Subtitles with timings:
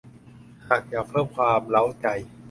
[0.67, 2.07] หากอยากเพิ่มความเร้าใจ